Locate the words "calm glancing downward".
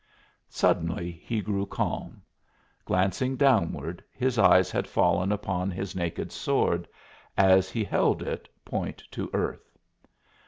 1.67-4.03